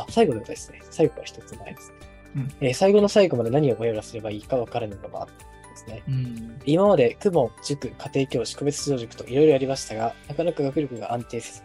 [0.00, 0.80] あ、最後でですね。
[0.90, 1.96] 最後から一つ前ですね。
[2.36, 6.02] うんえー最後の最後まで何を親がすればいいか分からぬのは、ですね。
[6.08, 6.60] うん。
[6.64, 11.62] 今まで、公文、塾、家庭教師、個別指導塾といろいろやりましたが、なかなか学力が安定せず、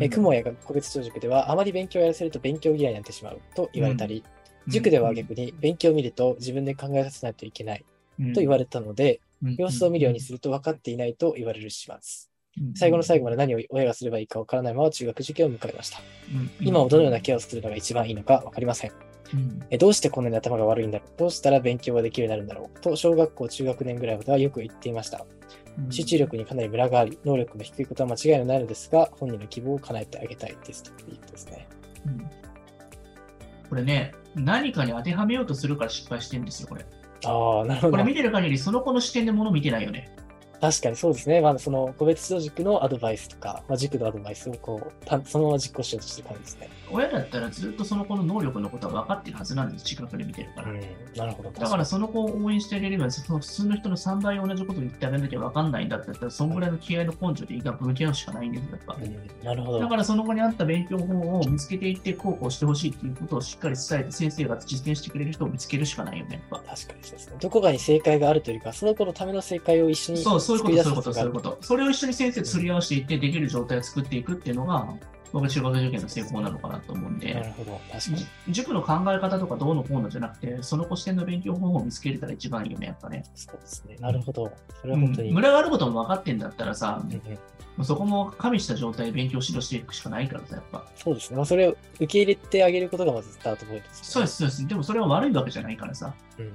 [0.00, 4.24] えー、公文や個別指導塾では、あまり勉強をやらせると勉強嫌いになってしまうと言われたり、
[4.68, 7.84] 塾では逆に勉強を見ると自分で考えさせないといけない
[8.34, 9.20] と言われたので、
[9.56, 12.30] 様子を見るようにすると分かっていないと言われる始末。
[12.74, 16.00] 最後の最後まで何を親がすればいいか分からないまま中学受験を迎えました。
[16.60, 18.92] 今はどのようなケアをするのが一番いいのか分かりません。
[19.32, 25.24] うんえどうしてこんなに頭が悪いんだろうどうしたら勉強ができるようになるんだろうと小学校、中学年ぐらいまではよく言っていました。
[25.88, 31.68] 集中力にかなりムラがあり、能力も低いことは間違いのないのですが、本人の希望を叶えてあげたいですということですね。
[32.06, 32.30] うん
[33.70, 36.84] これね、何かに当てはめようとするから失敗してるんですよ、これ。
[37.24, 38.02] ああ、なるほどこれ。
[38.02, 40.10] 見てる限り、その子の視点でもの見てないよね。
[40.60, 41.40] 確かにそうですね。
[41.40, 46.70] まあ、その個別指導塾のアドバイスとか、まあ、塾のアドバイスをこうたそのまま実行しようとしてる感じですね。
[46.92, 50.72] 親だったらずっとその子の能力のことは分かってるはずなんです、近くで見てるから。
[50.72, 50.80] うん、
[51.14, 51.50] なるほど。
[51.50, 58.96] だからその子を応援してあげれば、その普通の人の3倍同じことを言ってあげなきゃ分かんないんだったら、そんぐらいの気合の根性で医学向き合うしかないんですよ、やっぱ。
[59.00, 59.78] うん、なるほど。
[59.78, 66.74] だからその子に合った勉強法を見つけていって、こうこうしてほしいっていうことをしっかり伝えて、先生が実践してくれる人を見つけるしかないよね、やっぱ。
[66.74, 67.36] 確かにそうですね。
[67.40, 71.58] どこかに正解があるというか、その子のための正解を一緒にそう、そういうこと、そういうこと、そういうこと。
[71.60, 74.88] それを一緒に先生とすり合わせていって、できる状態を作っていくっていうのが、
[75.32, 77.80] 僕は中学受験の成功なのかなと思うんで、なるほど。
[77.92, 78.52] 確かに。
[78.52, 83.24] 塾の考え方とかどうのこうのじゃなくて、その子視点の勉強法を見つけれたら一番いいよね、やっぱね。
[83.34, 83.96] そうですね。
[84.00, 84.52] なるほど。
[84.80, 85.32] それうんは本当に。
[85.32, 87.20] ムラがあることも分かってんだったらさ、うんうん
[87.76, 90.84] もうそこも加味した状態で勉強指導していくしかないからさ、やっぱ。
[90.96, 91.36] そうですね。
[91.36, 94.66] まあ、それを受け入れてあげることがまずスタートポイントです、そうです、そうです。
[94.66, 96.12] でもそれは悪いわけじゃないからさ。
[96.38, 96.52] うん。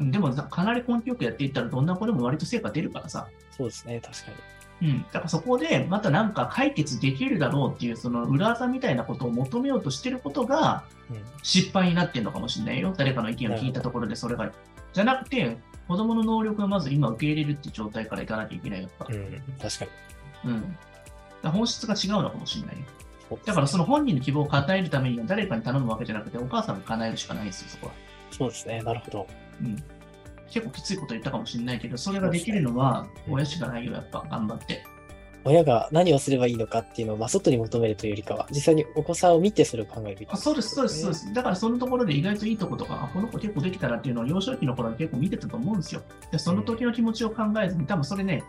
[0.00, 3.28] うんでもさかなり根気よくやっていったら、どんな子でも割と成果出るからさ。
[3.50, 4.00] そうですね。
[4.00, 4.32] 確か
[4.80, 5.02] うん。
[5.02, 10.84] だからそこで、またなんか解決できるだろうっていう、その裏技みたいなことを求めようとしてることが。
[11.42, 12.94] 失敗になってるのかもしれないよ。
[12.96, 14.52] 誰かの意見を聞いたところでそれが。
[14.92, 15.56] じゃなくて、
[15.88, 18.88] 子供の能力をまず今受け入れるっていう状態からいかなきゃいけないよ。
[18.98, 19.42] やっぱうん。
[19.58, 19.84] 確か
[20.44, 20.52] に。
[20.52, 20.76] うん。
[21.42, 22.76] だ本質が違うのかもしれない
[23.44, 27.92] だからその本人の希望を叶えるためには誰かに頼むわけじゃなくて、お母さんが叶えるしかないですよ、そこは。
[28.30, 28.82] そうですね。
[28.82, 29.26] なるほど。
[29.62, 29.82] うん。
[30.50, 34.84] 結構きついこと言ったかもしれないけど、それができるのはうん親しかないよ、やっぱ頑張って。
[35.44, 41.32] 親が何をすればいいのかっていうのを、まあ、外に求めるというよりかは、実際にお子さんを見てそれを考えるべきあそうです、そうです、そうです。
[41.32, 46.02] だからそのところで意外といいとことか、あこの子結構できたなっていうのを幼少期の頃は結構見てたと思うんですよ。
[46.30, 48.42] で、その時の気持ちを考えずに、多分それね、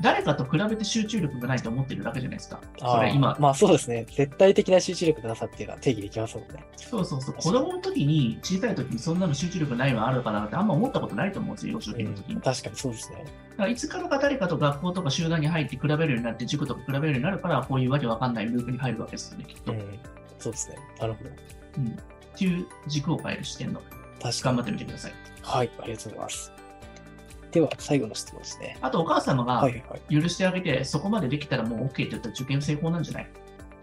[0.00, 2.60] 誰かと比べて集中力がないと思ってるだけじゃないですか。
[2.78, 4.06] それ今まあそうですね。
[4.10, 6.64] 絶対的な集中力のなさっていうのは定義できますもんね。
[6.76, 7.34] そうそうそう。
[7.34, 12.34] 子供の時に、小さい時にそんなの集中力ないのあるかなってあんま思ったことないと思うんですよ、幼少期の時に。
[12.34, 13.24] うん、確かにそうですね。
[13.50, 19.72] だからいつからか誰かと学校とか集団に入って比べるようになって、塾とか比べるようになるから、こういうわけわかんないループに入るわけですよね、きっと。
[19.72, 19.78] うん。
[19.78, 19.98] うん。
[20.38, 20.76] そうですね。
[21.00, 21.30] なるほど。
[21.30, 21.32] っ
[22.38, 23.80] ていう軸を変える視点の、
[24.20, 24.42] 確かに。
[24.42, 25.12] 頑張ってみてください。
[25.42, 25.70] はい。
[25.80, 26.55] ありがとうございます。
[27.52, 28.76] では、最後の質問ですね。
[28.80, 30.20] あと、お母様がはいはいはい。
[30.20, 33.26] 許してあげて、そこまでできたらもう OK って言ったら受験成功なんじゃない？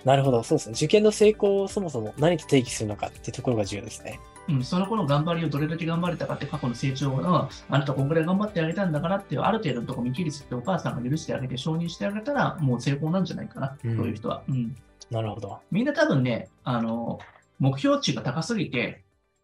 [0.05, 0.43] なるほど。
[0.43, 0.73] そうですね。
[0.75, 4.19] 受験の成功をそもそも何と定義するのかっていうところが重要ですね。
[4.49, 14.43] うん、その子の頑張りをどれだけ頑張れたかって過去の成長が、あなたこんぐらい頑張ってあげたんだからっていう、ある程度のところ見切りつってお母さんが許してあげて承認してあげたら、もう成功なんじゃないかな、うんそういう人は。
[14.49, 14.75] うん。
[15.09, 15.59] なるほど。
[15.71, 17.19] みんな多分ね、あの、
[17.59, 19.01] 目標値が高すぎて、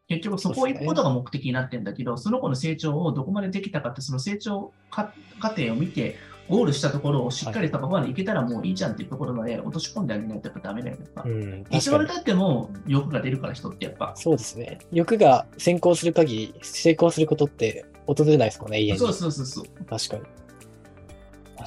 [0.09, 6.17] 結局そこを行くことが目的になってんだけど、その子の成長をどこまでできたかって、その成長か過程を見て、
[6.49, 11.05] ゴールしたところをしっかりとここまで行けたらもういいじゃんっていうところまで落とし込んであげないとやっぱダメだよね。
[11.23, 11.65] うん。
[11.69, 12.07] いつまで確かに。
[12.07, 14.13] たっても欲が出るから人ってやっぱ。
[14.15, 14.79] そうですね。
[14.91, 18.99] 欲が先行する限り、成功することって訪れないですもんね、永遠に。
[18.99, 19.65] そうそうそうそう。
[19.85, 20.23] 確かに。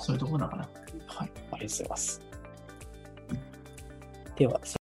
[0.01, 0.69] そういうところだから。
[1.07, 1.29] はい。
[1.29, 2.21] ありがとうございます。
[4.35, 4.61] では、